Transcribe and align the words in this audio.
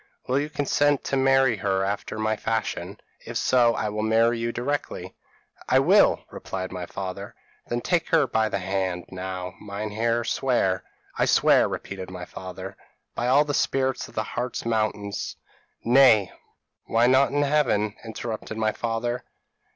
Will 0.25 0.39
you 0.39 0.49
consent 0.49 1.03
to 1.03 1.15
marry 1.15 1.57
her 1.57 1.83
after 1.83 2.17
my 2.17 2.35
fashion? 2.35 2.99
if 3.23 3.37
so, 3.37 3.75
I 3.75 3.89
will 3.89 4.01
marry 4.01 4.39
you 4.39 4.51
directly.' 4.51 5.13
"'I 5.69 5.77
will,' 5.81 6.23
replied 6.31 6.71
my 6.71 6.87
father. 6.87 7.35
"'Then 7.67 7.81
take 7.81 8.09
her 8.09 8.25
by 8.25 8.49
the 8.49 8.57
hand. 8.57 9.05
Now, 9.11 9.53
Meinheer, 9.61 10.23
swear.' 10.23 10.81
"'I 11.19 11.25
swear,' 11.25 11.67
repeated 11.69 12.09
my 12.09 12.25
father. 12.25 12.75
"'By 13.13 13.27
all 13.27 13.45
the 13.45 13.53
spirits 13.53 14.07
of 14.07 14.15
the 14.15 14.23
Hartz 14.23 14.65
mountains' 14.65 15.35
"'Nay, 15.83 16.31
why 16.85 17.05
not 17.05 17.31
by 17.31 17.45
Heaven?' 17.45 17.93
interrupted 18.03 18.57
my 18.57 18.71
father. 18.71 19.23